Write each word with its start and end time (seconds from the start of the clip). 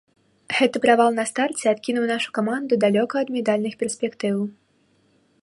Гэты 0.59 0.77
правал 0.85 1.09
на 1.17 1.25
старце 1.31 1.65
адкінуў 1.73 2.05
нашу 2.13 2.29
каманду 2.39 2.73
далёка 2.85 3.15
ад 3.23 3.29
медальных 3.37 3.73
перспектыў. 3.85 4.35